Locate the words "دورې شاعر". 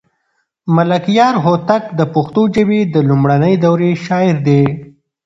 3.63-4.35